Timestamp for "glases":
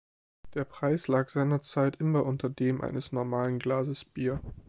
3.59-4.03